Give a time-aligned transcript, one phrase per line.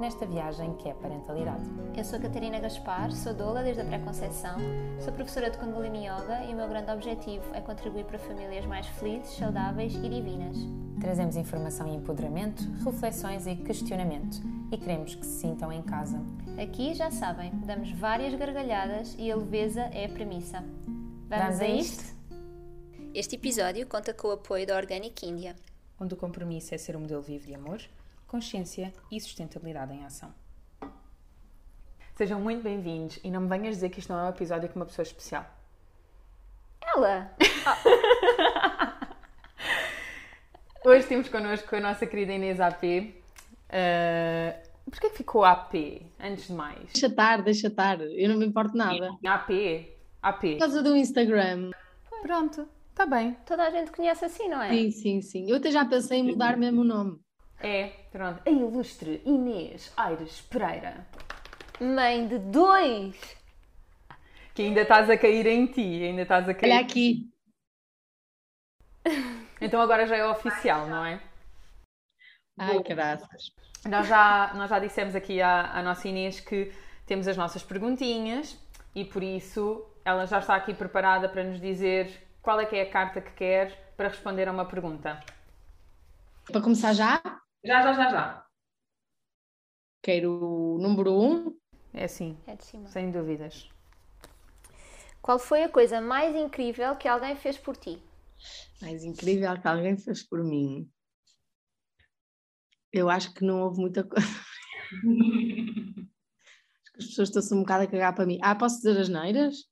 [0.00, 1.62] nesta viagem que é a parentalidade.
[1.94, 4.56] Eu sou a Catarina Gaspar, sou doula desde a pré-conceição,
[4.98, 8.86] sou professora de Kundalini Yoga e o meu grande objetivo é contribuir para famílias mais
[8.86, 10.56] felizes, saudáveis e divinas.
[11.00, 14.40] Trazemos informação e empoderamento, reflexões e questionamento
[14.72, 16.18] e queremos que se sintam em casa.
[16.60, 20.60] Aqui, já sabem, damos várias gargalhadas e a leveza é a premissa.
[21.28, 22.14] Vamos, Vamos a a isto?
[23.14, 25.54] Este episódio conta com o apoio da Organic India.
[26.00, 27.80] onde o compromisso é ser um modelo vivo de amor,
[28.30, 30.32] consciência e sustentabilidade em ação.
[32.14, 34.78] Sejam muito bem-vindos e não me venhas dizer que isto não é um episódio com
[34.78, 35.44] uma pessoa especial.
[36.94, 37.34] Ela!
[40.84, 42.84] Hoje temos connosco a nossa querida Inês AP.
[42.84, 45.74] Uh, Porquê que ficou AP,
[46.20, 46.92] antes de mais?
[46.92, 48.00] Deixa estar, deixa estar.
[48.00, 49.10] Eu não me importo nada.
[49.26, 49.50] AP?
[50.22, 50.40] AP.
[50.40, 51.70] Por causa do Instagram.
[52.22, 53.36] Pronto, está bem.
[53.44, 54.70] Toda a gente conhece assim, não é?
[54.70, 55.50] Sim, sim, sim.
[55.50, 57.18] Eu até já pensei em mudar mesmo o nome.
[57.60, 58.42] É, pronto.
[58.46, 61.06] A ilustre Inês Aires Pereira.
[61.80, 63.36] Mãe de dois!
[64.54, 66.72] Que ainda estás a cair em ti, ainda estás a cair.
[66.72, 67.30] Olha aqui.
[69.60, 71.20] Então agora já é oficial, não é?
[72.58, 73.52] Ai, graças.
[73.86, 76.72] Nós já, nós já dissemos aqui à, à nossa Inês que
[77.06, 78.58] temos as nossas perguntinhas
[78.94, 82.82] e por isso ela já está aqui preparada para nos dizer qual é que é
[82.82, 85.22] a carta que quer para responder a uma pergunta.
[86.50, 87.20] Para começar já,
[87.64, 88.46] Já, já, já, já.
[90.02, 91.56] quero o número um.
[91.92, 92.88] É assim, É de cima.
[92.88, 93.68] sem dúvidas.
[95.20, 98.02] Qual foi a coisa mais incrível que alguém fez por ti?
[98.80, 100.90] Mais incrível que alguém fez por mim.
[102.92, 104.26] Eu acho que não houve muita coisa.
[104.26, 104.42] acho
[106.92, 108.38] que as pessoas estão-se um bocado a cagar para mim.
[108.42, 109.69] Ah, posso dizer as neiras?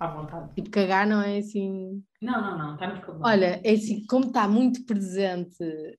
[0.00, 0.54] À vontade.
[0.54, 2.02] Tipo, cagar não é assim.
[2.22, 3.20] Não, não, não, está nos cabos.
[3.24, 5.56] Olha, é assim, como está muito presente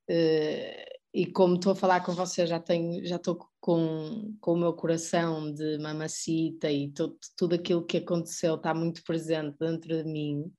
[0.07, 4.57] eh, e como estou a falar com vocês, já tenho, já estou com, com o
[4.57, 10.03] meu coração de mamacita e to- tudo aquilo que aconteceu está muito presente dentro de
[10.09, 10.49] mim.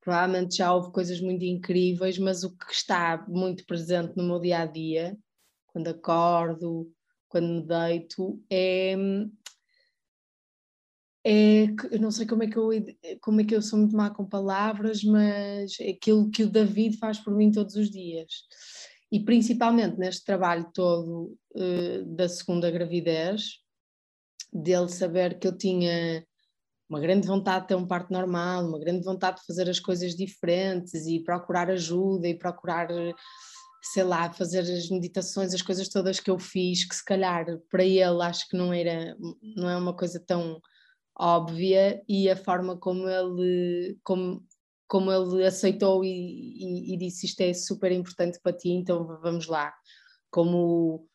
[0.00, 4.58] Provavelmente já houve coisas muito incríveis, mas o que está muito presente no meu dia
[4.60, 5.16] a dia,
[5.68, 6.92] quando acordo,
[7.26, 8.94] quando me deito, é
[11.24, 12.68] é que eu não sei como é que eu
[13.22, 16.98] como é que eu sou muito má com palavras, mas é aquilo que o David
[16.98, 18.30] faz por mim todos os dias.
[19.10, 23.60] E principalmente neste trabalho todo eh, da segunda gravidez,
[24.52, 26.24] dele saber que eu tinha
[26.88, 30.14] uma grande vontade de ter um parto normal, uma grande vontade de fazer as coisas
[30.14, 32.88] diferentes e procurar ajuda e procurar,
[33.92, 37.84] sei lá, fazer as meditações, as coisas todas que eu fiz, que se calhar para
[37.84, 39.16] ele acho que não era,
[39.56, 40.60] não é uma coisa tão
[41.18, 44.44] óbvia e a forma como ele como,
[44.88, 49.46] como ele aceitou e, e, e disse isto é super importante para ti, então vamos
[49.46, 49.72] lá.
[50.30, 51.08] Como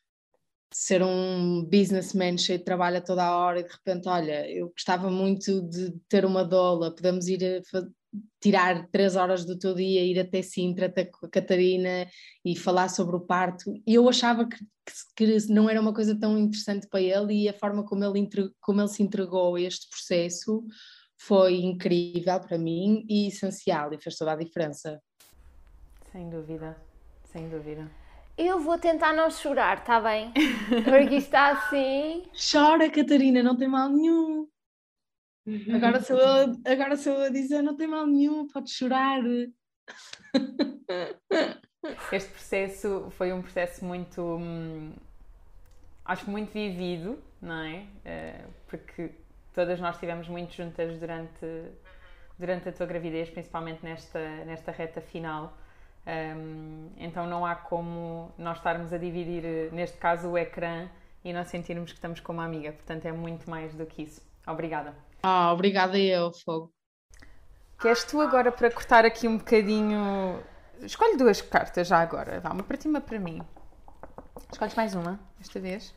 [0.72, 4.70] ser um businessman cheio de trabalho a toda a hora e de repente, olha, eu
[4.70, 7.62] gostava muito de ter uma doula, podemos ir
[8.42, 12.08] tirar três horas do teu dia, ir até Sintra, até com a Catarina
[12.44, 13.72] e falar sobre o parto.
[13.86, 14.58] Eu achava que,
[15.16, 18.20] que, que não era uma coisa tão interessante para ele e a forma como ele,
[18.20, 20.64] entre- como ele se entregou a este processo
[21.18, 25.02] foi incrível para mim e essencial e fez toda a diferença.
[26.12, 26.78] Sem dúvida,
[27.32, 27.92] sem dúvida.
[28.38, 30.32] Eu vou tentar não chorar, está bem?
[30.86, 32.24] Porque está assim.
[32.52, 34.48] Chora, Catarina, não tem mal nenhum.
[35.74, 39.22] Agora sou eu, agora sou eu a dizer, não tem mal nenhum, pode chorar.
[42.12, 44.92] Este processo foi um processo muito, hum,
[46.04, 47.86] acho que muito vivido, não é?
[48.04, 49.12] Eh, porque
[49.54, 51.46] todas nós estivemos muito juntas durante,
[52.38, 55.58] durante a tua gravidez, principalmente nesta, nesta reta final.
[56.06, 60.90] Hum, então não há como nós estarmos a dividir, eh, neste caso, o ecrã
[61.24, 62.72] e não sentirmos que estamos com uma amiga.
[62.74, 64.22] Portanto, é muito mais do que isso.
[64.46, 65.09] Obrigada.
[65.22, 66.74] Ah, obrigada eu, Fogo.
[67.80, 70.42] Queres tu agora para cortar aqui um bocadinho.
[70.82, 72.40] Escolhe duas cartas já agora.
[72.40, 73.42] Vá, uma para ti e uma para mim.
[74.52, 75.94] Escolhes mais uma, esta vez.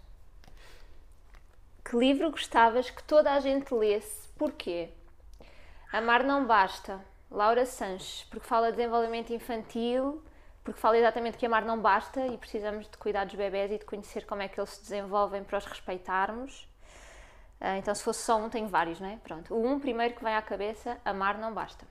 [1.85, 4.29] Que livro gostavas que toda a gente lesse?
[4.39, 4.91] Porquê?
[5.93, 7.01] Amar não basta.
[7.31, 10.23] Laura Sanches, porque fala de desenvolvimento infantil,
[10.63, 13.85] porque fala exatamente que amar não basta e precisamos de cuidar dos bebés e de
[13.85, 16.69] conhecer como é que eles se desenvolvem para os respeitarmos.
[17.79, 19.17] Então, se fosse só um, tenho vários, não é?
[19.17, 19.55] Pronto.
[19.55, 21.87] O um primeiro que vem à cabeça, amar não basta.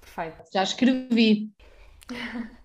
[0.00, 0.44] Perfeito.
[0.52, 1.52] Já escrevi.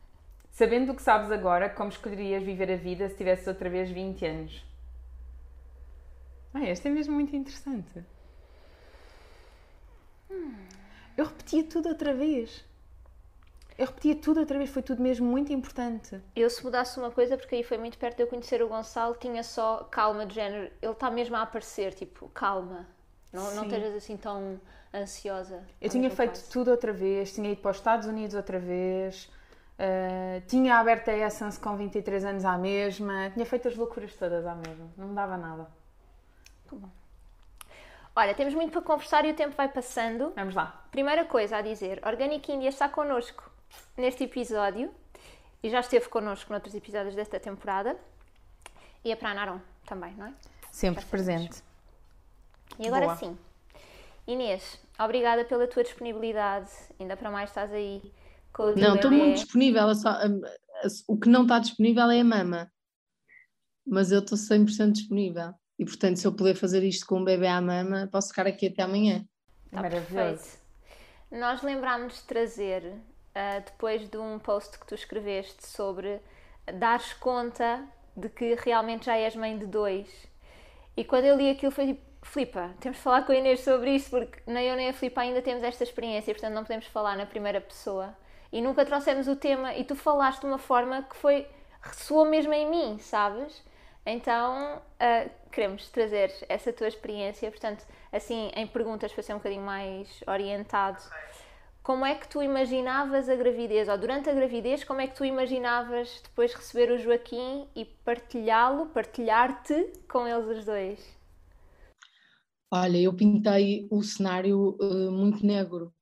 [0.51, 4.25] Sabendo o que sabes agora, como escolherias viver a vida se tivesses outra vez 20
[4.25, 4.63] anos?
[6.54, 8.06] Ah, este é mesmo muito interessante.
[11.18, 12.63] Eu repetia tudo outra vez.
[13.77, 16.21] Eu repetia tudo outra vez, foi tudo mesmo muito importante.
[16.35, 19.15] Eu, se mudasse uma coisa, porque aí foi muito perto de eu conhecer o Gonçalo,
[19.19, 20.71] tinha só calma de género.
[20.81, 22.85] Ele está mesmo a aparecer, tipo, calma.
[23.31, 24.59] Não, não estejas assim tão
[24.93, 25.63] ansiosa.
[25.81, 29.25] Eu tinha feito tudo outra vez, tinha ido para os Estados Unidos outra vez,
[29.79, 34.45] uh, tinha aberto a Essence com 23 anos à mesma, tinha feito as loucuras todas
[34.45, 35.67] à mesma, não me dava nada.
[38.15, 40.31] Olha, temos muito para conversar e o tempo vai passando.
[40.35, 40.85] Vamos lá.
[40.91, 43.52] Primeira coisa a dizer: Organic India está connosco
[43.97, 44.93] neste episódio
[45.61, 47.97] e já esteve connosco noutros episódios desta temporada.
[49.03, 50.33] E a Pranaram também, não é?
[50.71, 51.61] Sempre presente.
[52.79, 53.15] E agora Boa.
[53.17, 53.37] sim,
[54.25, 56.69] Inês, obrigada pela tua disponibilidade.
[56.99, 58.01] Ainda para mais estás aí
[58.53, 59.89] com o Não, estou muito disponível.
[59.89, 60.27] é só- a-
[61.07, 62.71] o que não está disponível é a mama.
[63.85, 65.53] Mas eu estou 100% disponível.
[65.77, 68.67] E portanto, se eu puder fazer isto com um bebê à mama, posso ficar aqui
[68.67, 69.25] até amanhã.
[69.69, 70.13] Tá Maravilhoso.
[70.13, 70.63] perfeito.
[71.31, 72.93] Nós lembrámos de trazer,
[73.35, 76.19] ah, depois de um post que tu escreveste sobre
[76.74, 77.83] dares conta
[78.15, 80.07] de que realmente já és mãe de dois.
[80.95, 83.95] E quando eu li aquilo foi tipo, Flipa, temos de falar com a Inês sobre
[83.95, 87.18] isto porque nem eu nem a Flipa ainda temos esta experiência, portanto não podemos falar
[87.18, 88.15] na primeira pessoa.
[88.51, 91.47] E nunca trouxemos o tema e tu falaste de uma forma que foi,
[91.81, 93.63] ressoou mesmo em mim, sabes?
[94.06, 99.63] Então ah, queremos trazer essa tua experiência, portanto, assim, em perguntas para ser um bocadinho
[99.63, 101.01] mais orientado.
[101.83, 105.25] Como é que tu imaginavas a gravidez, ou durante a gravidez, como é que tu
[105.25, 111.00] imaginavas depois receber o Joaquim e partilhá-lo, partilhar-te com eles os dois?
[112.71, 115.94] Olha, eu pintei o cenário eh, muito negro.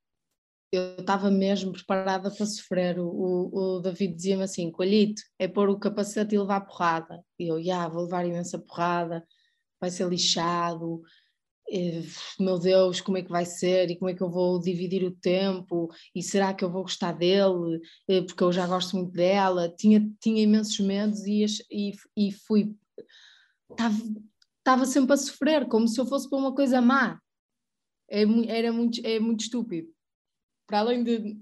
[0.71, 2.97] Eu estava mesmo preparada para sofrer.
[2.99, 7.25] O, o- David dizia-me assim: Colhito, é pôr o capacete e levar porrada.
[7.37, 9.25] E eu, já, vou levar imensa porrada,
[9.81, 11.01] vai ser lixado.
[12.39, 13.89] Meu Deus, como é que vai ser?
[13.89, 15.89] E como é que eu vou dividir o tempo?
[16.13, 17.79] E será que eu vou gostar dele?
[18.09, 19.69] Eh, Porque eu já gosto muito dela.
[19.69, 22.75] Tinha, tinha imensos medos e, e, e fui.
[24.59, 27.19] Estava, sempre a sofrer, como se eu fosse para uma coisa má.
[28.09, 29.87] É, era muito, é muito estúpido.
[30.67, 31.39] Para além, de,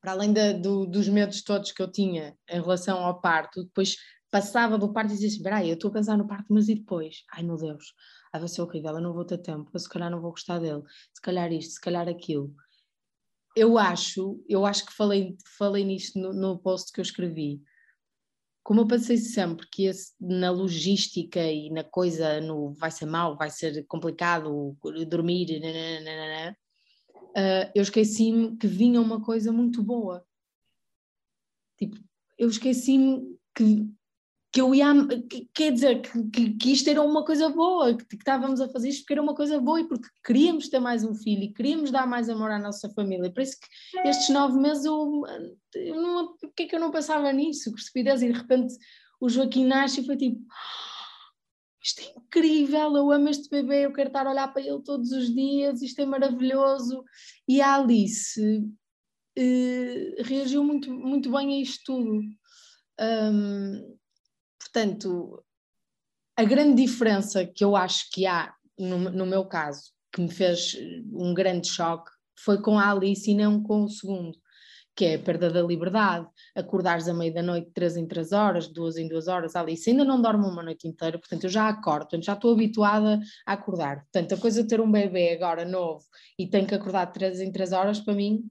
[0.00, 3.96] para além do- dos medos todos que eu tinha em relação ao parto, depois
[4.30, 6.74] passava do parto e dizia assim: "Peraí, eu estou a pensar no parto, mas e
[6.74, 7.22] depois?
[7.32, 7.92] Ai meu Deus,
[8.32, 10.58] ai, vai ser horrível, eu não vou ter tempo, eu se calhar não vou gostar
[10.58, 10.82] dele,
[11.12, 12.54] se calhar isto, se calhar aquilo.
[13.54, 17.62] Eu acho, eu acho que falei, falei nisto no, no post que eu escrevi.
[18.62, 23.36] Como eu pensei sempre que esse, na logística e na coisa, no vai ser mau,
[23.36, 24.76] vai ser complicado
[25.06, 26.56] dormir, nananana,
[27.34, 30.24] ah, eu esqueci-me que vinha uma coisa muito boa.
[31.78, 31.96] Tipo,
[32.38, 33.90] eu esqueci-me que,
[34.52, 34.86] que eu ia.
[35.30, 38.68] que- quer dizer, que, que, que isto era uma coisa boa, que, que estávamos a
[38.68, 41.52] fazer isto porque era uma coisa boa e porque queríamos ter mais um filho e
[41.52, 43.32] queríamos dar mais amor à nossa família.
[43.32, 45.22] Por isso que estes nove meses eu.
[45.74, 47.72] eu não, porque é que eu não pensava nisso?
[47.72, 48.74] Que estupidez, e de repente
[49.20, 50.40] o Joaquim nasce e foi tipo.
[51.84, 55.10] Isto é incrível, eu amo este bebê, eu quero estar a olhar para ele todos
[55.10, 57.02] os dias, isto é maravilhoso.
[57.48, 58.40] E a Alice
[59.36, 62.20] eh, reagiu muito, muito bem a isto tudo.
[63.00, 63.96] Hum,
[64.72, 65.44] portanto,
[66.36, 70.76] a grande diferença que eu acho que há, no, no meu caso, que me fez
[71.12, 74.36] um grande choque, foi com a Alice e não com o segundo,
[74.96, 78.68] que é a perda da liberdade, acordares à meia da noite, três em três horas,
[78.68, 82.02] duas em duas horas, Alice ainda não dorme uma noite inteira, portanto eu já acordo,
[82.02, 84.02] portanto, já estou habituada a acordar.
[84.02, 86.04] Portanto, a coisa de ter um bebê agora novo
[86.38, 88.50] e tenho que acordar três em três horas, para mim,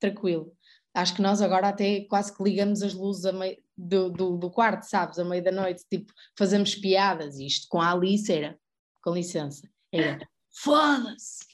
[0.00, 0.52] tranquilo.
[0.94, 4.50] Acho que nós agora até quase que ligamos as luzes a meio do, do, do
[4.50, 8.58] quarto, sabes, à meia da noite, tipo, fazemos piadas, isto com a Alice era,
[9.02, 11.44] com licença, era foda-se,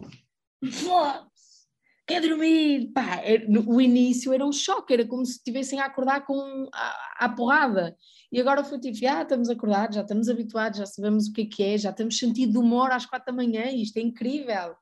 [0.70, 1.66] foda-se,
[2.06, 5.86] quer dormir, pá, era- no- o início era um choque, era como se estivessem a
[5.86, 7.96] acordar com a, a porrada,
[8.30, 11.46] e agora foi tipo, ah, estamos acordados, já estamos habituados, já sabemos o que é
[11.46, 14.74] que é, já temos sentido humor às quatro da manhã, isto é incrível.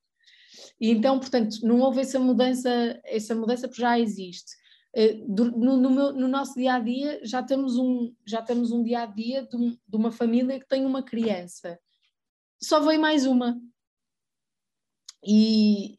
[0.80, 4.52] E então, portanto, não houve essa mudança, essa mudança já existe.
[5.00, 8.83] Eh, No, no meu- no nosso dia a dia já temos um, já temos um
[8.83, 11.78] dia a dia de, um- de uma família que tem uma criança.
[12.61, 13.57] Só veio mais uma.
[15.25, 15.99] E,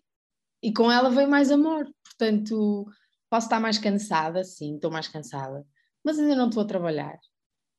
[0.61, 1.89] e com ela veio mais amor.
[2.03, 2.85] Portanto,
[3.29, 5.65] posso estar mais cansada, sim, estou mais cansada,
[6.03, 7.17] mas ainda não estou a trabalhar.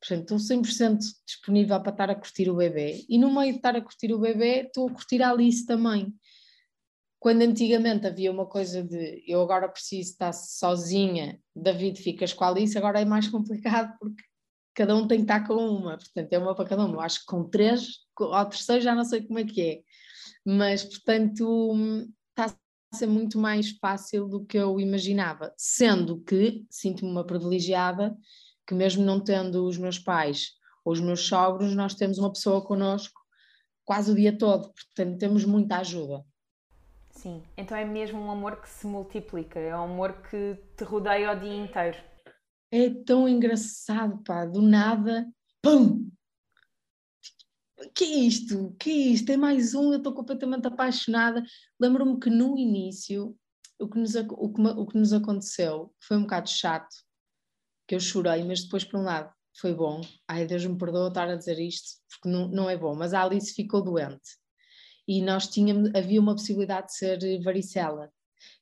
[0.00, 3.04] Portanto, estou 100% disponível para estar a curtir o bebê.
[3.08, 6.14] E no meio de estar a curtir o bebê, estou a curtir a Alice também.
[7.20, 12.48] Quando antigamente havia uma coisa de eu agora preciso estar sozinha, David ficas com a
[12.48, 14.24] Alice, agora é mais complicado porque
[14.74, 16.94] cada um tem que estar com uma, portanto é uma para cada um.
[16.94, 19.82] Eu acho que com três, ao terceiro já não sei como é que é,
[20.46, 21.74] mas portanto
[22.30, 22.56] está
[22.90, 28.16] a ser muito mais fácil do que eu imaginava, sendo que sinto-me uma privilegiada
[28.66, 32.64] que mesmo não tendo os meus pais ou os meus sogros, nós temos uma pessoa
[32.64, 33.20] connosco
[33.84, 36.24] quase o dia todo, portanto temos muita ajuda.
[37.20, 41.32] Sim, então é mesmo um amor que se multiplica, é um amor que te rodeia
[41.32, 41.98] o dia inteiro.
[42.72, 46.10] É tão engraçado, pá, do nada, pum!
[47.94, 48.74] que é isto?
[48.80, 49.26] que é isto?
[49.26, 51.44] Tem mais um, eu estou completamente apaixonada.
[51.78, 53.36] Lembro-me que no início,
[53.78, 57.04] o que, nos, o, que, o que nos aconteceu foi um bocado chato,
[57.86, 60.00] que eu chorei, mas depois, por um lado, foi bom.
[60.26, 62.94] Ai, Deus me perdoa estar a dizer isto, porque não, não é bom.
[62.94, 64.39] Mas a Alice ficou doente
[65.10, 68.12] e nós tínhamos, havia uma possibilidade de ser varicela.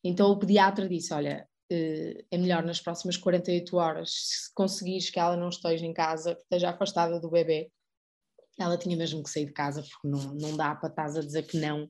[0.02, 5.21] Então o pediatra disse: Olha, eh, é melhor nas próximas 48 horas, se conseguires que
[5.21, 7.71] ela não esteja em casa, esteja afastada do bebê.
[8.59, 11.43] Ela tinha mesmo que sair de casa, porque não, não dá para estar a dizer
[11.43, 11.87] que não.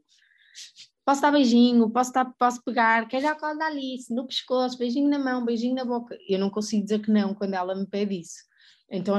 [1.04, 5.08] Posso dar beijinho, posso, dar, posso pegar, quer já cola da Alice, no pescoço, beijinho
[5.08, 6.18] na mão, beijinho na boca.
[6.28, 8.40] Eu não consigo dizer que não quando ela me pede isso.
[8.90, 9.14] Então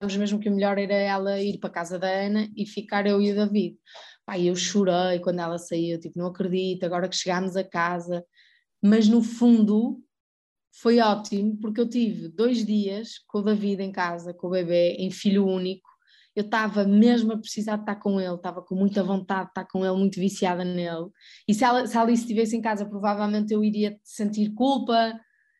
[0.00, 3.06] achámos mesmo que o melhor era ela ir para a casa da Ana e ficar
[3.06, 3.76] eu e o David.
[4.24, 8.24] Pai, eu chorei quando ela saiu, tipo, não acredito, agora que chegámos a casa.
[8.82, 10.00] Mas no fundo
[10.80, 14.94] foi ótimo, porque eu tive dois dias com o David em casa, com o bebê,
[14.98, 15.88] em filho único.
[16.36, 19.64] Eu estava mesmo a precisar de estar com ele, estava com muita vontade de estar
[19.64, 21.08] com ele, muito viciada nele.
[21.48, 25.18] E se, ela, se a Alice estivesse em casa, provavelmente eu iria sentir culpa,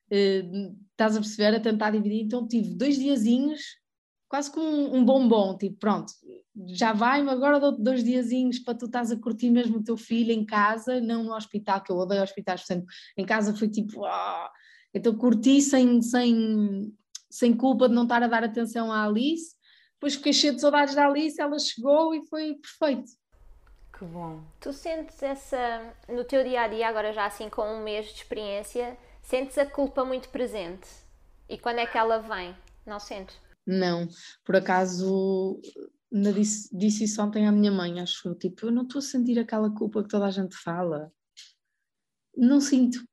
[0.09, 0.45] eh,
[0.93, 2.23] estás a perceber, a tentar dividir.
[2.23, 3.61] Então tive dois diazinhos,
[4.29, 6.13] quase como um, um bombom, tipo, pronto,
[6.67, 10.33] já vai-me, agora dou-te dois diazinhos para tu estás a curtir mesmo o teu filho
[10.33, 14.49] em casa, não no hospital, que eu odeio hospitais, portanto, em casa foi tipo, oh!
[14.93, 16.93] então curti sem, sem,
[17.31, 19.57] sem culpa de não estar a dar atenção à Alice,
[19.95, 23.11] depois fiquei cheio de saudades da Alice, ela chegou e foi perfeito.
[23.99, 24.45] Que bom.
[24.61, 28.13] Tu sentes essa, no teu dia a dia, agora já assim com um mês de
[28.13, 30.89] experiência, sentes a culpa muito presente?
[31.49, 32.55] E quando é que ela vem?
[32.87, 33.37] Não sentes?
[33.71, 34.09] Não,
[34.43, 35.61] por acaso
[36.11, 39.71] disse, disse isso ontem à minha mãe, acho, tipo, eu não estou a sentir aquela
[39.71, 41.13] culpa que toda a gente fala.
[42.35, 43.07] Não sinto.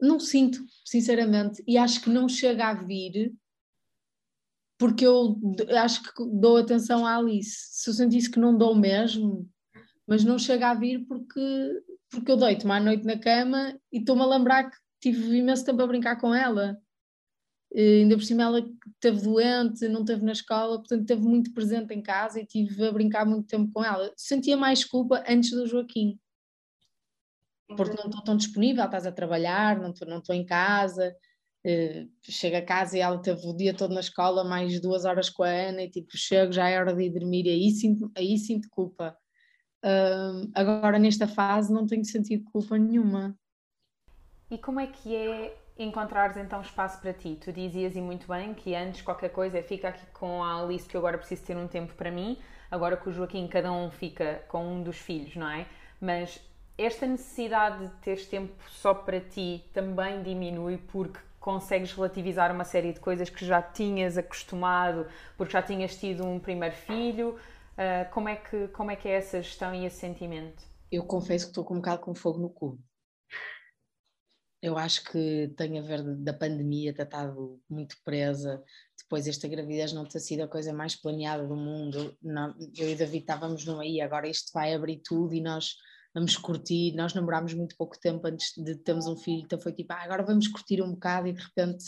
[0.00, 3.32] Não sinto, sinceramente, e acho que não chega a vir
[4.76, 5.40] porque eu
[5.78, 7.68] acho que dou atenção à Alice.
[7.70, 9.48] Se eu sentisse que não dou mesmo,
[10.08, 14.22] mas não chega a vir porque, porque eu deito-me à noite na cama e estou-me
[14.22, 16.76] a lembrar que tive imenso tempo a brincar com ela.
[17.76, 22.00] Ainda por cima ela esteve doente, não esteve na escola, portanto esteve muito presente em
[22.00, 24.12] casa e tive a brincar muito tempo com ela.
[24.16, 26.16] Sentia mais culpa antes do Joaquim,
[27.76, 31.16] porque não estou tão disponível, estás a trabalhar, não estou não em casa,
[31.66, 35.28] uh, chego a casa e ela teve o dia todo na escola, mais duas horas
[35.28, 38.08] com a Ana e tipo, chego, já é hora de ir dormir e aí sinto,
[38.16, 39.16] aí sinto culpa.
[39.84, 43.36] Uh, agora nesta fase não tenho sentido culpa nenhuma.
[44.48, 47.36] E como é que é encontrares então espaço para ti.
[47.40, 50.88] Tu dizias e muito bem que antes qualquer coisa é fica aqui com a Alice
[50.88, 52.38] que eu agora preciso ter um tempo para mim,
[52.70, 55.66] agora com o Joaquim cada um fica com um dos filhos, não é?
[56.00, 56.40] Mas
[56.78, 62.92] esta necessidade de teres tempo só para ti também diminui porque consegues relativizar uma série
[62.92, 67.38] de coisas que já tinhas acostumado, porque já tinhas tido um primeiro filho.
[67.74, 70.62] Uh, como, é que, como é que é essa gestão e esse sentimento?
[70.90, 72.78] Eu confesso que estou com um bocado com fogo no cu
[74.64, 78.62] eu acho que tem a ver da pandemia ter estado muito presa,
[78.98, 82.94] depois esta gravidez não ter sido a coisa mais planeada do mundo, não, eu e
[82.94, 85.74] David estávamos no aí, agora isto vai abrir tudo e nós
[86.14, 89.92] vamos curtir, nós namorámos muito pouco tempo antes de termos um filho, então foi tipo,
[89.92, 91.84] ah, agora vamos curtir um bocado e de repente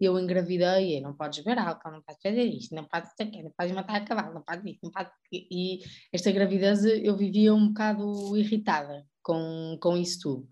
[0.00, 3.50] eu engravidei e não podes beber álcool, não podes fazer isto, não podes fazer não
[3.50, 5.10] podes matar a cavalo, não podes isto, não podes...
[5.32, 5.80] E
[6.12, 10.48] esta gravidez eu vivia um bocado irritada com, com isso tudo.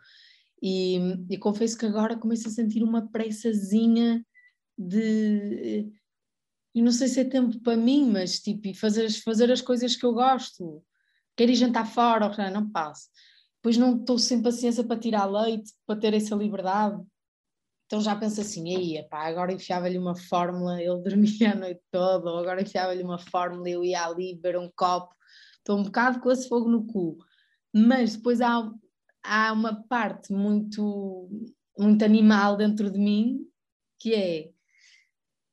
[0.66, 0.96] E,
[1.28, 4.24] e confesso que agora começo a sentir uma pressazinha
[4.78, 5.92] de.
[6.74, 10.06] E não sei se é tempo para mim, mas tipo, fazer, fazer as coisas que
[10.06, 10.82] eu gosto.
[11.36, 13.10] Quero ir jantar fora, já não passo.
[13.56, 16.98] Depois não estou sem paciência para tirar leite, para ter essa liberdade.
[17.84, 22.38] Então já penso assim, aí, agora enfiava-lhe uma fórmula, ele dormia a noite toda, ou
[22.38, 25.14] agora enfiava-lhe uma fórmula, eu ia ali beber um copo.
[25.58, 27.18] Estou um bocado com esse fogo no cu.
[27.72, 28.72] Mas depois há,
[29.24, 31.28] há uma parte muito,
[31.78, 33.40] muito animal dentro de mim
[33.98, 34.50] que é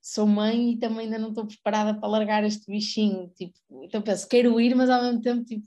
[0.01, 3.31] sou mãe e também ainda não estou preparada para largar este bichinho.
[3.35, 5.65] Tipo, então penso, quero ir, mas ao mesmo tempo, tipo,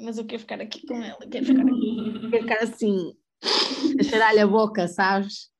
[0.00, 3.14] mas eu quero ficar aqui com ela, quero ficar aqui, quero ficar assim,
[4.00, 5.50] a cheirar-lhe a boca, sabes?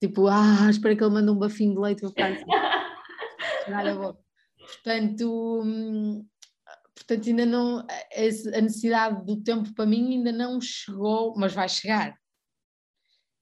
[0.00, 2.44] Tipo, ah, espera que ele mande um bafinho de leite, vou ficar assim,
[3.64, 4.20] cheirar-lhe a boca.
[4.58, 6.26] Portanto, hum,
[7.06, 12.18] portanto, ainda não, a necessidade do tempo para mim ainda não chegou, mas vai chegar.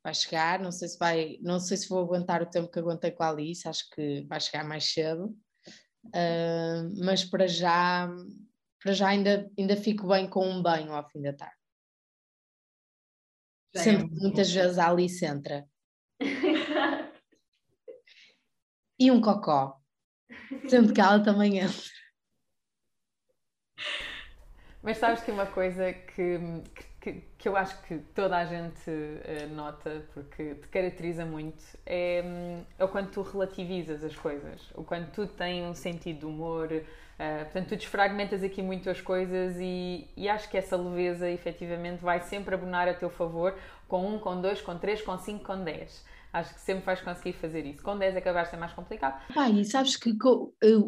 [0.04, 3.12] Vai chegar, não sei se vai, não sei se vou aguentar o tempo que aguentei
[3.12, 5.26] com a Alice, acho que vai chegar mais cedo,
[6.06, 8.10] uh, mas para já,
[8.82, 11.54] para já ainda, ainda fico bem com um banho ao fim da tarde.
[13.76, 15.66] Sempre que muitas vezes a Alice entra.
[18.98, 19.80] e um cocó.
[20.68, 22.01] Sempre que ela também entra.
[24.82, 26.40] Mas sabes que uma coisa que,
[27.00, 32.24] que, que eu acho que toda a gente uh, nota, porque te caracteriza muito, é,
[32.76, 36.72] é o quanto tu relativizas as coisas, o quanto tu tens um sentido de humor,
[36.72, 42.02] uh, portanto, tu desfragmentas aqui muito as coisas e, e acho que essa leveza efetivamente
[42.02, 45.62] vai sempre abonar a teu favor com um, com dois, com três, com cinco, com
[45.62, 47.82] dez acho que sempre vais conseguir fazer isso.
[47.82, 49.22] Com 10 acabar ser mais complicado.
[49.34, 50.16] Pai, e sabes que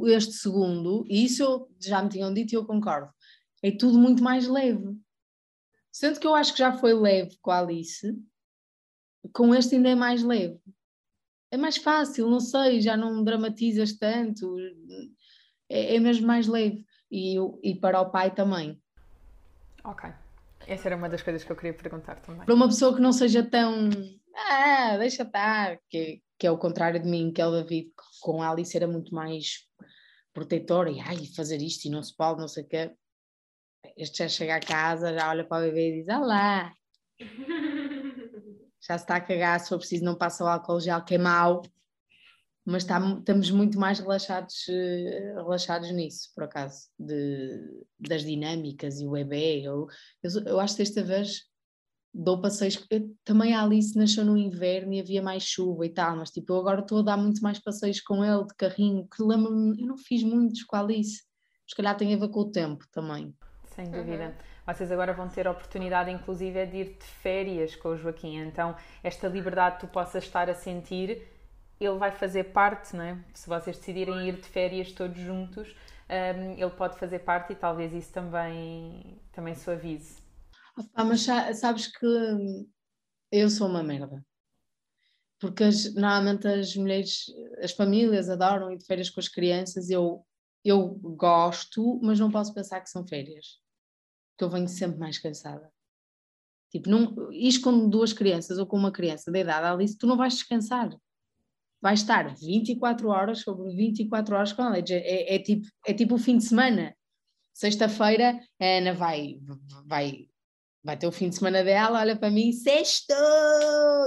[0.07, 3.13] este segundo, e isso já me tinham dito e eu concordo,
[3.63, 4.97] é tudo muito mais leve.
[5.93, 8.19] Sendo que eu acho que já foi leve com a Alice,
[9.33, 10.59] com este ainda é mais leve.
[11.51, 14.57] É mais fácil, não sei, já não dramatizas tanto,
[15.69, 16.85] é, é mesmo mais leve.
[17.11, 18.81] E, e para o pai também.
[19.85, 20.11] Ok.
[20.67, 22.45] Essa era uma das coisas que eu queria perguntar também.
[22.45, 23.89] Para uma pessoa que não seja tão
[24.35, 28.43] ah, deixa estar, que, que é o contrário de mim, que é o David, com
[28.43, 29.67] a Alice era muito mais
[30.33, 32.95] protetor e ai, fazer isto e não se pode, não sei o quê.
[33.97, 36.73] Este já chega a casa, já olha para o bebê e diz: Olá,
[38.81, 41.19] já se está a cagar, se for preciso, não passa o álcool gel, que é
[41.19, 41.63] mau,
[42.65, 49.07] mas está, estamos muito mais relaxados, eh, relaxados nisso, por acaso, de, das dinâmicas e
[49.07, 49.61] o bebê.
[49.61, 49.87] Eu,
[50.23, 51.43] eu, eu acho que desta vez
[52.15, 52.87] dou passeios.
[52.89, 56.53] Eu, também a Alice nasceu no inverno e havia mais chuva e tal, mas tipo,
[56.53, 59.89] eu agora estou a dar muito mais passeios com ele de carrinho, que lembro-me, eu
[59.89, 61.25] não fiz muitos com a Alice.
[61.67, 63.35] Se calhar tem a ver com o tempo também.
[63.75, 64.27] Sem dúvida.
[64.27, 64.75] Uhum.
[64.75, 68.39] Vocês agora vão ter a oportunidade, inclusive, de ir de férias com o Joaquim.
[68.39, 71.27] Então, esta liberdade que tu possas estar a sentir,
[71.81, 73.19] ele vai fazer parte, não é?
[73.35, 75.75] Se vocês decidirem ir de férias todos juntos,
[76.09, 80.24] um, ele pode fazer parte e talvez isso também, também suavize.
[80.95, 81.23] Ah, mas
[81.59, 82.07] sabes que
[83.31, 84.25] eu sou uma merda.
[85.41, 87.27] Porque as, normalmente as mulheres,
[87.63, 89.91] as famílias adoram ir de férias com as crianças.
[89.91, 90.25] Eu,
[90.65, 93.61] eu gosto, mas não posso pensar que são férias.
[94.31, 95.71] Porque eu venho sempre mais cansada.
[96.71, 100.17] Tipo, não, isto com duas crianças ou com uma criança da idade Alice, tu não
[100.17, 100.91] vais descansar.
[101.81, 104.79] Vais estar 24 horas sobre 24 horas com ela.
[104.79, 106.97] É, é, é, tipo, é tipo o fim de semana.
[107.53, 109.39] Sexta-feira, a Ana vai,
[109.87, 110.29] vai
[110.85, 113.15] vai ter o fim de semana dela, olha para mim, sexto!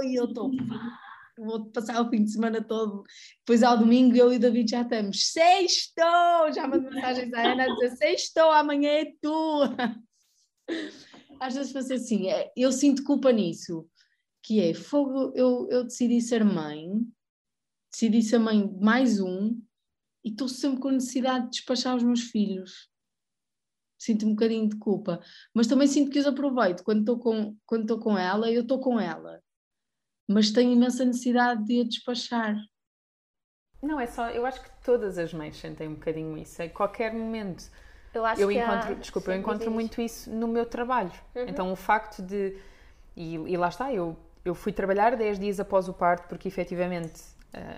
[0.04, 0.48] E eu estou,
[1.36, 3.02] vou passar o fim de semana todo.
[3.40, 6.00] Depois ao domingo eu e o David já estamos, sexto!
[6.54, 9.62] Já mando mensagens à Ana a dizer, sexto, amanhã é tu!
[11.40, 13.88] Às vezes faço assim, é, eu sinto culpa nisso,
[14.42, 16.88] que é, fogo, eu, eu decidi ser mãe,
[17.90, 19.60] decidi ser mãe de mais um,
[20.24, 22.88] e estou sempre com necessidade de despachar os meus filhos
[23.98, 25.20] sinto um bocadinho de culpa,
[25.52, 28.80] mas também sinto que os aproveito quando estou com, quando estou com ela, eu estou
[28.80, 29.40] com ela,
[30.28, 32.56] mas tenho imensa necessidade de a despachar.
[33.82, 37.12] Não, é só, eu acho que todas as mães sentem um bocadinho isso, em qualquer
[37.12, 37.70] momento.
[38.12, 38.94] Eu acho eu que encontro, há...
[38.94, 41.12] desculpa, eu encontro muito isso no meu trabalho.
[41.34, 41.46] Uhum.
[41.46, 42.56] Então o facto de
[43.16, 47.20] e, e, lá está, eu, eu fui trabalhar 10 dias após o parto porque efetivamente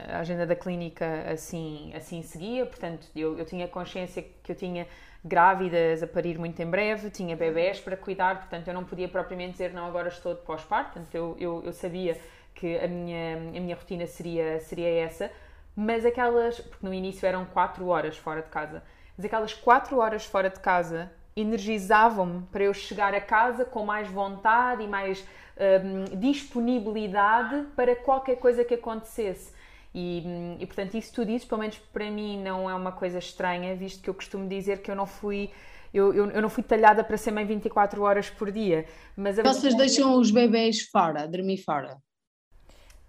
[0.09, 4.87] a agenda da clínica assim, assim seguia, portanto eu, eu tinha consciência que eu tinha
[5.24, 9.52] grávidas a parir muito em breve, tinha bebés para cuidar, portanto eu não podia propriamente
[9.52, 12.18] dizer não, agora estou de pós-parto, portanto eu, eu, eu, sabia
[12.54, 15.30] que a minha, a minha rotina seria, seria essa,
[15.76, 18.83] mas aquelas, porque no início eram 4 horas fora de casa,
[19.16, 24.09] mas aquelas 4 horas fora de casa energizavam-me para eu chegar a casa com mais
[24.09, 25.24] vontade e mais
[25.61, 29.52] um, disponibilidade para qualquer coisa que acontecesse.
[29.94, 30.22] E,
[30.61, 34.03] e, portanto, isso tu dizes, pelo menos para mim, não é uma coisa estranha, visto
[34.03, 35.50] que eu costumo dizer que eu não fui.
[35.92, 38.87] Eu, eu, eu não fui talhada para ser mãe 24 horas por dia.
[39.16, 41.98] Mas Vocês deixam os bebês fora, dormir fora?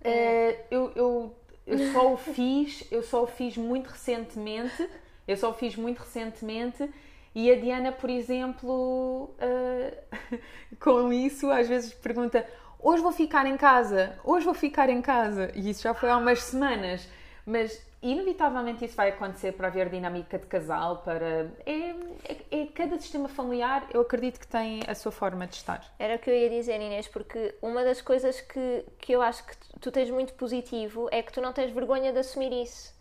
[0.03, 1.35] Uh, eu, eu,
[1.67, 4.89] eu só o fiz, eu só o fiz muito recentemente.
[5.27, 6.89] Eu só o fiz muito recentemente.
[7.33, 10.37] E a Diana, por exemplo, uh,
[10.79, 12.45] com isso, às vezes pergunta:
[12.81, 15.51] hoje vou ficar em casa, hoje vou ficar em casa.
[15.55, 17.07] E isso já foi há umas semanas.
[17.45, 21.51] Mas inevitavelmente isso vai acontecer para haver dinâmica de casal, para.
[21.65, 25.85] É, é, é, cada sistema familiar, eu acredito que tem a sua forma de estar.
[25.99, 29.45] Era o que eu ia dizer, Inês, porque uma das coisas que, que eu acho
[29.45, 32.93] que tu tens muito positivo é que tu não tens vergonha de assumir isso.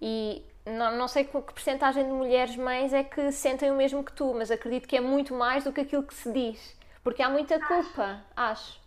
[0.00, 4.12] E não, não sei que, porcentagem de mulheres mães é que sentem o mesmo que
[4.12, 6.78] tu, mas acredito que é muito mais do que aquilo que se diz.
[7.02, 8.22] Porque há muita culpa.
[8.36, 8.79] Acho, acho,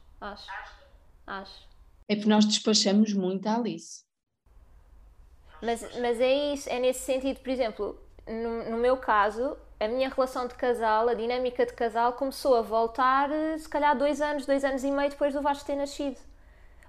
[1.27, 1.67] acho.
[2.07, 4.03] É porque nós despachamos muito a Alice.
[5.61, 10.09] Mas, mas é isso, é nesse sentido, por exemplo, no, no, meu caso, a minha
[10.09, 14.45] relação de casal, a dinâmica de casal, começou a voltar eh, se calhar dois anos,
[14.45, 16.19] dois anos e meio depois do Vasco ter nascido.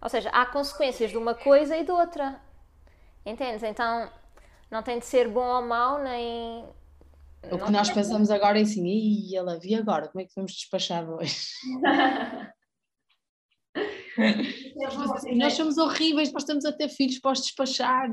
[0.03, 2.41] Ou seja, há consequências de uma coisa e de outra.
[3.25, 3.63] Entendes?
[3.63, 4.11] Então
[4.71, 6.65] não tem de ser bom ou mau, nem.
[7.51, 10.53] O que nós pensamos agora é assim, e ela vi agora, como é que vamos
[10.53, 11.53] despachar hoje?
[15.37, 18.11] nós somos horríveis, nós estamos a ter filhos para os despachar,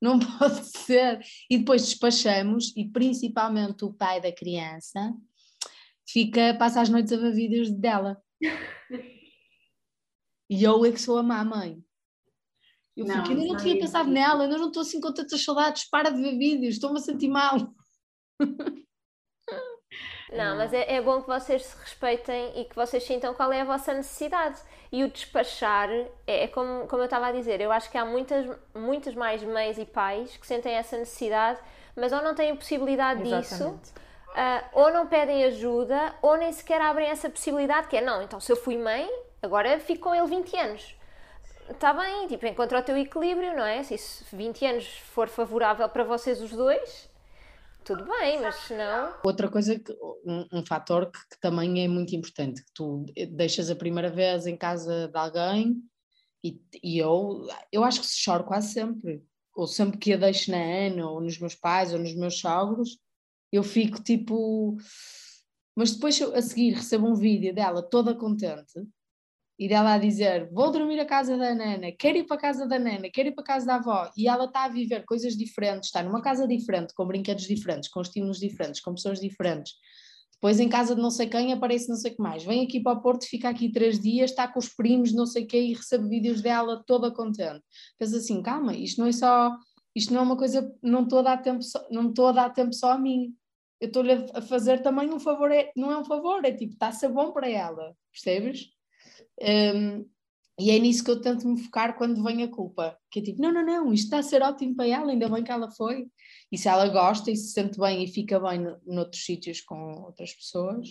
[0.00, 1.20] não pode ser.
[1.48, 5.14] E depois despachamos, e principalmente o pai da criança
[6.08, 8.20] fica, passa as noites a ver vídeos dela.
[10.48, 11.82] E eu é que sou a má mãe.
[12.96, 15.88] Eu não, fico, ainda não tinha pensado nela, ainda não estou assim com tantas saudades,
[15.88, 17.72] para de ver vídeos, estou-me a sentir mal.
[20.32, 23.60] Não, mas é, é, bom que vocês se respeitem e que vocês sintam qual é
[23.60, 24.58] a vossa necessidade.
[24.92, 28.04] E o despachar é, é como, como eu estava a dizer, eu acho que há
[28.04, 31.58] muitas, muitas mais mães e pais que sentem essa necessidade,
[31.96, 33.48] mas ou não têm possibilidade Exatamente.
[33.48, 33.94] disso,
[34.30, 38.40] uh, ou não pedem ajuda, ou nem sequer abrem essa possibilidade, que é não, então
[38.40, 39.08] se eu fui mãe,
[39.42, 40.96] agora fico com ele 20 anos.
[41.68, 43.82] Está bem, tipo, encontra o teu equilíbrio, não é?
[43.84, 47.09] Se isso 20 anos for favorável para vocês os dois,
[47.90, 49.14] tudo bem, mas se não.
[49.24, 49.92] Outra coisa, que,
[50.24, 54.46] um, um fator que, que, também é muito importante, que tu deixas a primeira vez
[54.46, 55.82] em casa de alguém
[56.44, 59.24] e, e eu, eu acho que se choro quase sempre,
[59.56, 62.96] ou sempre que a deixo na Ana, ou nos meus pais, ou nos meus sogros,
[63.50, 64.76] eu fico tipo.
[65.74, 68.86] Mas depois a seguir recebo um vídeo dela toda contente
[69.60, 72.66] e dela a dizer: Vou dormir à casa da Nana, quero ir para a casa
[72.66, 75.36] da Nana, quero ir para a casa da avó, e ela está a viver coisas
[75.36, 79.74] diferentes, está numa casa diferente, com brinquedos diferentes, com estímulos diferentes, com pessoas diferentes.
[80.32, 82.42] Depois em casa de não sei quem aparece não sei o que mais.
[82.42, 85.44] Vem aqui para o Porto, fica aqui três dias, está com os primos, não sei
[85.44, 87.60] o que, e recebe vídeos dela toda contente.
[87.98, 89.54] Pensa assim, calma, isto não é só,
[89.94, 92.72] isto não é uma coisa, não estou a dar tempo só, não a dar tempo
[92.72, 93.34] só a mim.
[93.78, 96.88] Eu estou-lhe a fazer também um favor, é, não é um favor, é tipo, está
[96.88, 98.70] a ser bom para ela, percebes?
[99.42, 100.08] Um,
[100.60, 102.94] e é nisso que eu tento me focar quando vem a culpa.
[103.10, 105.42] Que é tipo, não, não, não, isto está a ser ótimo para ela, ainda bem
[105.42, 106.06] que ela foi.
[106.52, 110.34] E se ela gosta e se sente bem e fica bem noutros sítios com outras
[110.34, 110.86] pessoas,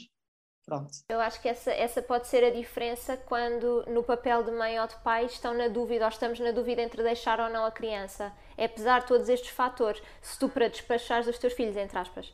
[0.66, 0.90] pronto.
[1.08, 4.88] Eu acho que essa, essa pode ser a diferença quando no papel de mãe ou
[4.88, 8.34] de pai estão na dúvida ou estamos na dúvida entre deixar ou não a criança.
[8.58, 12.34] É apesar de todos estes fatores, se tu para despachares os teus filhos, entre aspas,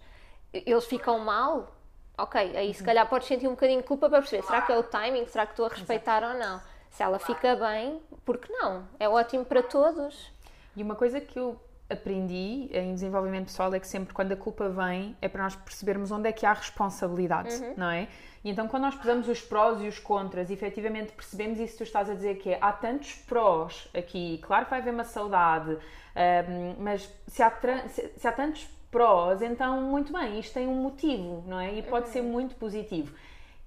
[0.53, 1.74] eles ficam mal,
[2.17, 4.77] ok, aí se calhar podes sentir um bocadinho de culpa para perceber, será que é
[4.77, 6.33] o timing, será que estou a respeitar Exato.
[6.33, 6.61] ou não?
[6.89, 8.87] Se ela fica bem, por que não?
[8.99, 10.31] É ótimo para todos.
[10.75, 14.69] E uma coisa que eu aprendi em desenvolvimento pessoal é que sempre quando a culpa
[14.69, 17.73] vem é para nós percebermos onde é que há responsabilidade, uhum.
[17.77, 18.07] não é?
[18.43, 21.83] E então quando nós pesamos os prós e os contras, efetivamente percebemos isso que tu
[21.83, 25.71] estás a dizer que é, há tantos prós aqui, claro que vai haver uma saudade,
[25.71, 27.51] um, mas se há,
[27.87, 31.73] se, se há tantos prós, então muito bem, isto tem um motivo, não é?
[31.77, 32.29] E pode ser uhum.
[32.29, 33.13] muito positivo.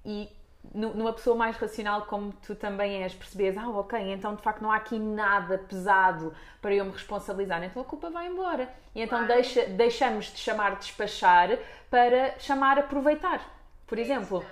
[0.03, 0.27] E
[0.75, 4.73] numa pessoa mais racional como tu também és, percebes, ah, ok, então de facto não
[4.73, 8.73] há aqui nada pesado para eu me responsabilizar, então a culpa vai embora.
[8.95, 11.59] E então deixa, deixamos de chamar despachar
[11.91, 13.47] para chamar aproveitar,
[13.87, 14.43] por exemplo,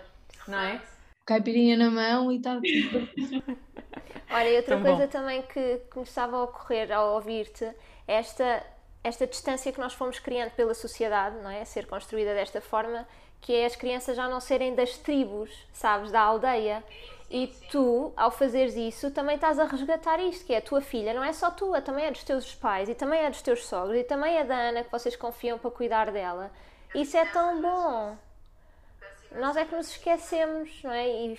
[0.47, 0.79] não é?
[1.25, 3.43] Caipirinha na mão e está tudo.
[4.31, 5.09] Olha, e outra Tão coisa bom.
[5.09, 7.67] também que começava a ocorrer ao ouvir-te,
[8.07, 8.62] esta
[9.07, 11.64] esta distância que nós fomos criando pela sociedade, não é?
[11.64, 13.07] Ser construída desta forma,
[13.40, 16.83] que é as crianças já não serem das tribos, sabes, da aldeia.
[17.31, 21.14] E tu, ao fazeres isso, também estás a resgatar isto, que é a tua filha,
[21.14, 23.97] não é só tua, também é dos teus pais, e também é dos teus sogros,
[23.97, 26.51] e também é da Ana que vocês confiam para cuidar dela.
[26.95, 28.16] Isso é tão bom.
[29.33, 31.09] Nós é que nos esquecemos, não é?
[31.09, 31.38] E...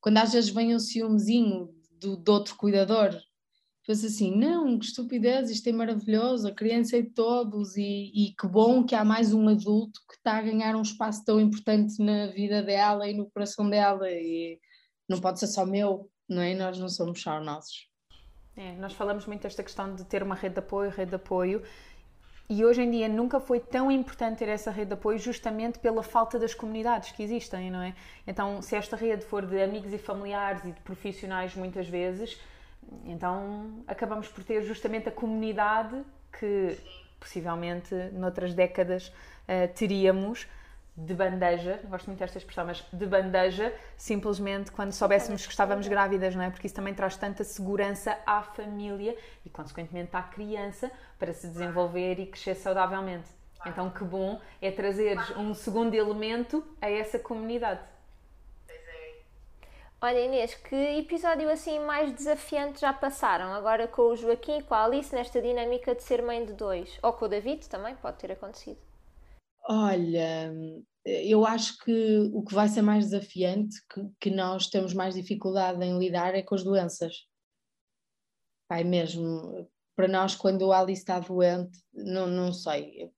[0.00, 3.10] Quando às vezes vem um ciúmezinho do, do outro cuidador,
[3.84, 8.34] Penso assim, não, que estupidez, isto é maravilhoso, a criança é de todos e, e
[8.38, 12.00] que bom que há mais um adulto que está a ganhar um espaço tão importante
[12.00, 14.60] na vida dela e no coração dela e
[15.08, 16.54] não pode ser só meu, não é?
[16.54, 17.88] Nós não somos só nossos.
[18.56, 21.62] É, nós falamos muito desta questão de ter uma rede de apoio, rede de apoio,
[22.48, 26.02] e hoje em dia nunca foi tão importante ter essa rede de apoio justamente pela
[26.02, 27.94] falta das comunidades que existem, não é?
[28.26, 32.38] Então, se esta rede for de amigos e familiares e de profissionais muitas vezes,
[33.04, 36.02] então acabamos por ter justamente a comunidade
[36.38, 36.78] que
[37.18, 40.46] possivelmente noutras décadas uh, teríamos
[40.94, 46.34] de bandeja, gosto muito desta expressão, mas de bandeja, simplesmente quando soubéssemos que estávamos grávidas,
[46.34, 46.50] não é?
[46.50, 52.20] Porque isso também traz tanta segurança à família e, consequentemente, à criança para se desenvolver
[52.20, 53.28] e crescer saudavelmente.
[53.64, 57.80] Então, que bom é trazer um segundo elemento a essa comunidade.
[60.04, 63.52] Olha Inês, que episódio assim mais desafiante já passaram?
[63.52, 66.98] Agora com o Joaquim e com a Alice nesta dinâmica de ser mãe de dois?
[67.04, 68.80] Ou com o David também, pode ter acontecido.
[69.64, 70.52] Olha,
[71.04, 75.80] eu acho que o que vai ser mais desafiante, que, que nós temos mais dificuldade
[75.84, 77.28] em lidar, é com as doenças.
[78.66, 83.08] Pai, mesmo, para nós, quando a Alice está doente, não, não sei,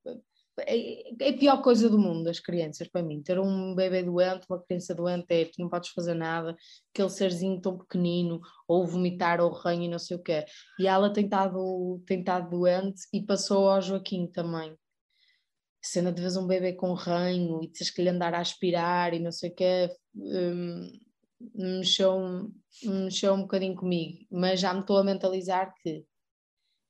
[0.60, 3.22] é, é a pior coisa do mundo, as crianças, para mim.
[3.22, 6.56] Ter um bebê doente, uma criança doente, é que não podes fazer nada,
[6.92, 10.44] aquele serzinho tão pequenino, ou vomitar, ou ranho não sei o quê.
[10.78, 14.76] E ela tem estado, tem estado doente e passou ao Joaquim também
[15.84, 19.20] cena de vez um bebê com ranho e tens que lhe andar a aspirar e
[19.20, 20.90] não sei o quê, um,
[21.54, 22.50] mexeu,
[22.82, 26.06] mexeu um bocadinho comigo, mas já me estou a mentalizar que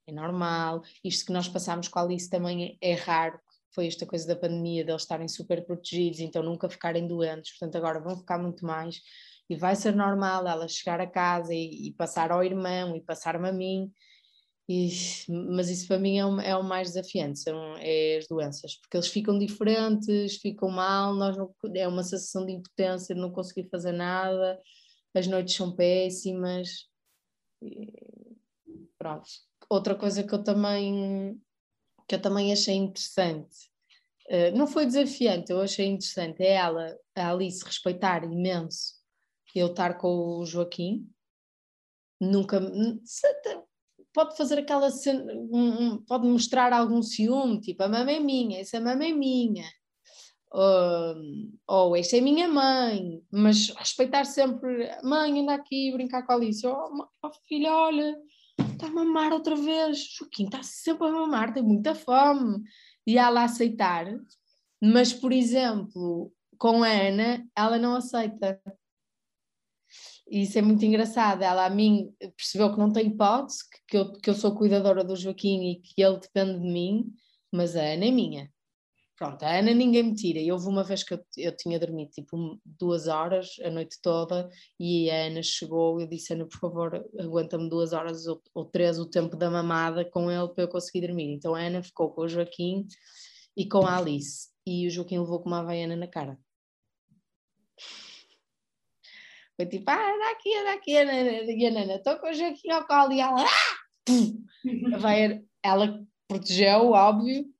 [0.07, 3.39] é normal, isto que nós passamos com a Alice também é, é raro,
[3.75, 7.99] foi esta coisa da pandemia, deles estarem super protegidos, então nunca ficarem doentes, portanto agora
[7.99, 9.01] vão ficar muito mais,
[9.49, 13.49] e vai ser normal ela chegar a casa e, e passar ao irmão e passar-me
[13.49, 13.91] a mim,
[14.67, 14.89] e,
[15.53, 18.97] mas isso para mim é o, é o mais desafiante, são é as doenças, porque
[18.97, 23.69] eles ficam diferentes, ficam mal, nós não, é uma sensação de impotência de não conseguir
[23.69, 24.59] fazer nada,
[25.13, 26.89] as noites são péssimas.
[27.61, 27.93] E,
[28.97, 29.27] pronto.
[29.69, 31.39] Outra coisa que eu também
[32.07, 33.69] que eu também achei interessante,
[34.29, 38.95] uh, não foi desafiante, eu achei interessante, é ela, a Alice, respeitar imenso
[39.55, 41.09] eu estar com o Joaquim,
[42.19, 42.61] nunca
[44.13, 45.33] pode fazer aquela cena,
[46.07, 49.65] pode mostrar algum ciúme, tipo a mãe é minha, essa mãe é minha,
[50.53, 56.35] uh, ou esta é minha mãe, mas respeitar sempre, mãe, anda aqui brincar com a
[56.35, 58.17] Alice, oh, oh filha, olha,
[58.59, 62.61] está a mamar outra vez, Joaquim está sempre a mamar, tem muita fome,
[63.05, 64.05] e ela aceitar,
[64.81, 68.61] mas por exemplo, com a Ana, ela não aceita.
[70.29, 71.43] Isso é muito engraçado.
[71.43, 75.15] Ela a mim percebeu que não tem hipótese, que eu, que eu sou cuidadora do
[75.15, 77.13] Joaquim e que ele depende de mim,
[77.51, 78.51] mas a Ana é minha.
[79.17, 80.39] Pronto, a Ana ninguém me tira.
[80.39, 84.49] E houve uma vez que eu, eu tinha dormido tipo duas horas a noite toda
[84.77, 88.65] e a Ana chegou e eu disse: Ana, por favor, aguenta-me duas horas ou, ou,
[88.65, 91.33] três o tempo da mamada com ele para eu conseguir dormir.
[91.33, 92.85] Então a Ana ficou com o Joaquim
[93.55, 94.49] e com a Alice.
[94.67, 96.37] E o Joaquim levou com uma havaiana na cara.
[99.55, 102.69] Foi tipo, ah, anda aqui, anda aqui, a Nana, e a estou com o Joaquim
[102.71, 104.99] ao colo e ela, ah!
[104.99, 107.54] vai, ela protegeu, óbvio,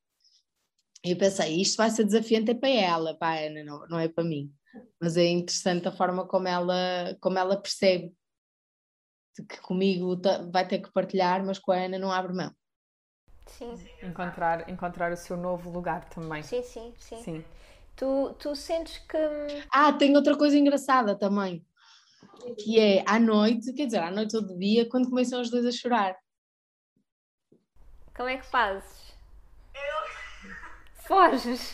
[1.11, 4.07] eu pensei, isto vai ser desafiante é para ela, para a Ana, não, não é
[4.07, 4.51] para mim.
[4.99, 8.13] Mas é interessante a forma como ela, como ela percebe
[9.49, 10.19] que comigo
[10.51, 12.51] vai ter que partilhar, mas com a Ana não abre mão.
[13.45, 13.73] Sim.
[14.01, 16.41] Encontrar, encontrar o seu novo lugar também.
[16.41, 17.17] Sim, sim, sim.
[17.23, 17.45] sim.
[17.95, 19.17] Tu, tu sentes que.
[19.71, 21.65] Ah, tem outra coisa engraçada também
[22.57, 25.65] que é à noite, quer dizer, à noite ou de dia, quando começam os dois
[25.65, 26.15] a chorar.
[28.15, 29.14] Como é que fazes?
[31.07, 31.73] Foges!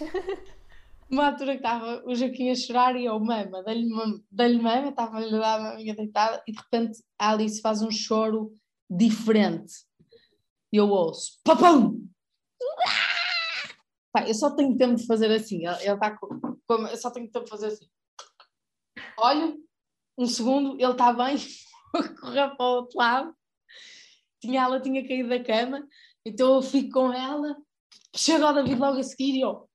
[1.09, 5.39] Uma altura que estava o Joaquim a chorar e eu, mama, dei-lhe mama, estava-lhe a
[5.39, 8.53] dar a maminha deitada e de repente a Alice faz um choro
[8.89, 9.73] diferente.
[10.71, 11.97] E eu ouço, papão!
[14.27, 17.51] Eu só tenho tempo de fazer assim, ele está com, eu só tenho tempo de
[17.51, 17.87] fazer assim.
[19.17, 19.57] Olho,
[20.17, 21.37] um segundo, ele está bem,
[22.19, 23.35] correu para o outro lado,
[24.41, 25.87] tinha, ela tinha caído da cama,
[26.25, 27.55] então eu fico com ela,
[28.15, 29.69] chega o David logo a seguir e eu.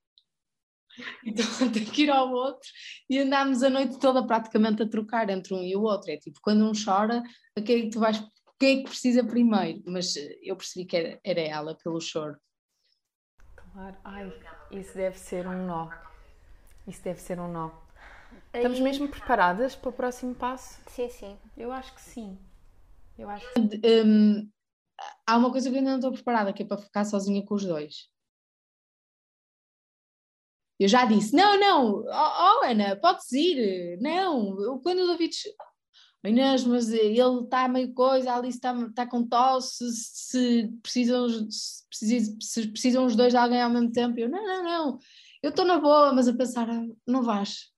[1.27, 2.69] Então tenho que ir ao outro
[3.09, 6.11] e andámos a noite toda praticamente a trocar entre um e o outro.
[6.11, 7.23] É tipo, quando um chora,
[7.55, 8.23] a quem é que tu vais,
[8.59, 9.83] quem é que precisa primeiro?
[9.87, 12.39] Mas eu percebi que era, era ela pelo choro.
[13.55, 14.33] Claro, ai,
[14.71, 15.91] isso deve ser um nó.
[16.87, 17.71] Isso deve ser um nó.
[18.55, 20.81] Estamos mesmo preparadas para o próximo passo?
[20.87, 21.39] Sim, sim.
[21.57, 22.39] Eu acho que sim.
[23.19, 23.61] Eu acho que...
[24.05, 24.51] um,
[25.27, 27.55] há uma coisa que eu ainda não estou preparada, que é para ficar sozinha com
[27.55, 28.09] os dois.
[30.79, 35.35] Eu já disse, não, não, oh, oh Ana, podes ir, não, quando o David...
[36.25, 41.87] Inês, mas ele está meio coisa, a Alice está, está com tosse, se precisam, se,
[41.89, 44.99] precisam, se precisam os dois de alguém ao mesmo tempo, eu, não, não, não,
[45.41, 46.67] eu estou na boa, mas a pensar,
[47.07, 47.71] não vais,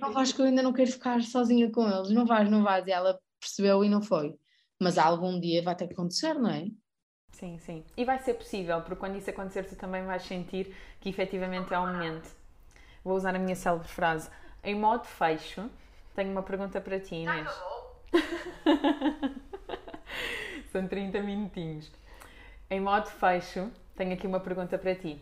[0.00, 2.86] não vais que eu ainda não quero ficar sozinha com eles, não vais, não vais.
[2.86, 4.34] E ela percebeu e não foi.
[4.80, 6.66] Mas algum dia vai ter que acontecer, não é?
[7.42, 7.84] Sim, sim.
[7.96, 11.78] E vai ser possível, porque quando isso acontecer, tu também vais sentir que efetivamente é
[11.80, 12.30] o momento.
[13.02, 14.30] Vou usar a minha célebre frase.
[14.62, 15.68] Em modo fecho,
[16.14, 17.48] tenho uma pergunta para ti, Inês.
[20.70, 21.90] São 30 minutinhos.
[22.70, 25.20] Em modo fecho, tenho aqui uma pergunta para ti.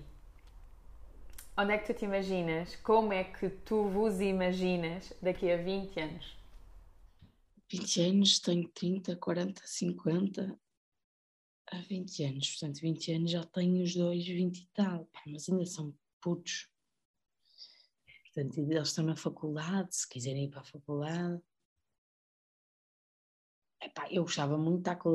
[1.56, 2.76] Onde é que tu te imaginas?
[2.82, 6.36] Como é que tu vos imaginas daqui a 20 anos?
[7.70, 10.59] 20 anos, tenho 30, 40, 50.
[11.72, 15.48] Há 20 anos, portanto, 20 anos já tenho os dois 20 e tal, pá, mas
[15.48, 16.68] ainda são putos.
[18.24, 21.40] Portanto, eles estão na faculdade, se quiserem ir para a faculdade.
[23.80, 25.12] Epá, eu gostava muito de estar com.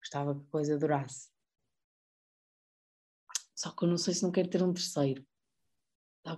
[0.00, 1.30] Gostava que a coisa durasse.
[3.54, 5.26] Só que eu não sei se não quero ter um terceiro.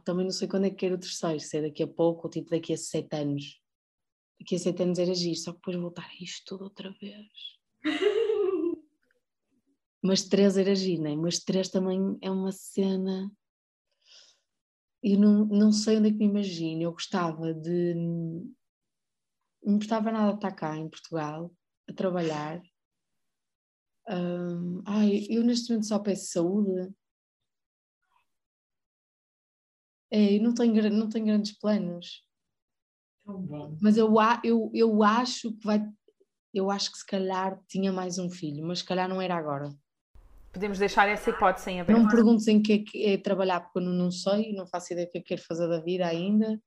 [0.05, 2.31] Também não sei quando é que quero o terceiro, se é daqui a pouco ou
[2.31, 3.63] tipo daqui a sete anos.
[4.39, 7.56] Daqui a sete anos era agir, só que depois voltar a isto tudo outra vez.
[10.07, 11.17] Mas três era né?
[11.17, 13.29] Mas três também é uma cena.
[15.03, 16.83] Eu não, não sei onde é que me imagino.
[16.83, 17.95] Eu gostava de.
[19.63, 21.53] Não me gostava nada de estar cá em Portugal
[21.89, 22.63] a trabalhar.
[24.09, 26.95] Hum, ai, eu neste momento só peço saúde.
[30.09, 32.25] É, eu não tenho, não tenho grandes planos.
[33.83, 34.15] Mas eu,
[34.45, 35.85] eu, eu acho que vai.
[36.55, 39.77] Eu acho que se calhar tinha mais um filho, mas se calhar não era agora.
[40.57, 42.03] Podemos deixar essa hipótese em Não aberto.
[42.03, 44.91] me perguntes em que é, que é trabalhar, porque eu não, não sei, não faço
[44.91, 46.59] ideia do que é que quero fazer da vida ainda.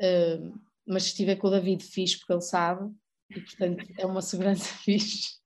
[0.00, 2.92] Uh, mas se estiver com o David, fixe, porque ele sabe,
[3.30, 5.38] e portanto é uma segurança fixe.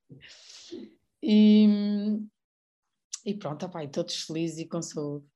[1.23, 1.67] E,
[3.27, 5.27] e pronto, opá, e todos felizes e com saúde.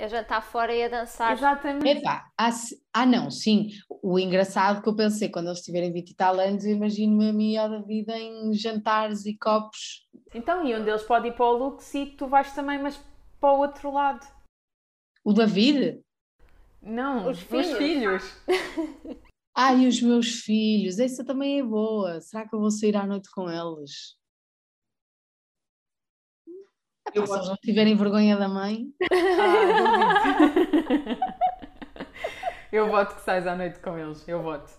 [0.00, 1.34] É jantar fora e a dançar.
[1.34, 1.86] Exatamente.
[1.86, 2.48] Epá, ah,
[2.94, 3.68] ah, não, sim.
[4.02, 7.32] O engraçado que eu pensei, quando eles tiverem 20 e tal anos, eu imagino-me a
[7.34, 10.08] mim e a David em jantares e copos.
[10.34, 12.98] Então, e um deles pode ir para o Lux e tu vais também, mas
[13.38, 14.26] para o outro lado.
[15.22, 16.00] O David?
[16.80, 17.76] Não, Os os filhos.
[17.76, 18.42] filhos.
[19.54, 22.22] Ai, os meus filhos, essa também é boa.
[22.22, 24.16] Será que eu vou sair à noite com eles?
[27.14, 30.30] Epá, se eles não tiverem vergonha da mãe, Ah.
[32.72, 34.26] Eu voto que sais à noite com eles.
[34.28, 34.70] Eu voto.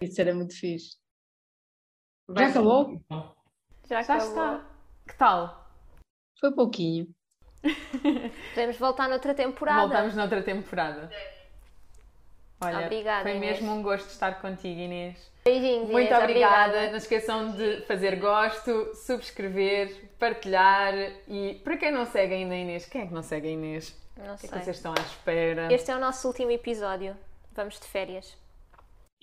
[0.00, 0.96] isso era muito fixe.
[2.36, 3.00] Já acabou?
[3.88, 4.26] Já, Já acabou.
[4.28, 4.66] está.
[5.06, 5.70] Que tal?
[6.40, 7.06] Foi pouquinho.
[8.54, 9.80] Podemos voltar noutra temporada.
[9.82, 11.10] Voltamos noutra temporada.
[12.62, 13.60] Olha, Obrigada, foi Inês.
[13.60, 15.30] mesmo um gosto estar contigo, Inês.
[15.50, 16.88] Beijinhos, Muito Inês, obrigada.
[16.90, 20.94] Não esqueçam de fazer gosto, subscrever, partilhar
[21.26, 23.98] e para quem não segue ainda a Inês, quem é que não segue a Inês?
[24.16, 24.58] Não O que é sei.
[24.58, 25.72] que vocês estão à espera?
[25.72, 27.16] Este é o nosso último episódio.
[27.52, 28.36] Vamos de férias.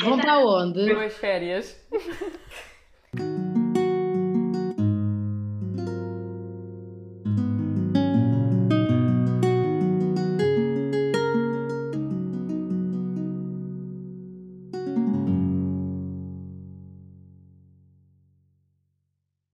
[0.01, 0.93] Vão para onde?
[0.93, 1.75] Boas férias.